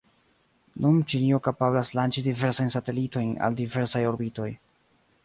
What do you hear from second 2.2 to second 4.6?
diversajn satelitojn al diversaj orbitoj.